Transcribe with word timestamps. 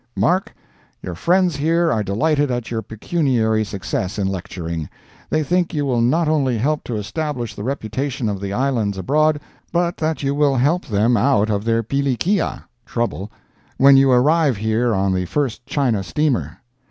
Mark, 0.15 0.55
your 1.03 1.13
friends 1.13 1.57
here 1.57 1.91
are 1.91 2.01
delighted 2.01 2.49
at 2.49 2.71
your 2.71 2.81
pecuniary 2.81 3.63
success 3.63 4.17
in 4.17 4.25
lecturing. 4.27 4.89
They 5.29 5.43
think 5.43 5.75
you 5.75 5.85
will 5.85 6.01
not 6.01 6.27
only 6.27 6.57
help 6.57 6.83
to 6.85 6.95
establish 6.95 7.53
the 7.53 7.63
reputation 7.63 8.27
of 8.27 8.41
the 8.41 8.51
Islands 8.51 8.97
abroad, 8.97 9.39
but 9.71 9.97
that 9.97 10.23
you 10.23 10.33
will 10.33 10.55
help 10.55 10.87
them 10.87 11.15
out 11.15 11.51
of 11.51 11.65
their 11.65 11.83
pilikia 11.83 12.63
(trouble) 12.83 13.31
when 13.77 13.95
you 13.95 14.09
arrive 14.11 14.57
here 14.57 14.91
on 14.95 15.13
the 15.13 15.25
first 15.25 15.67
China 15.67 16.01
steamer. 16.01 16.57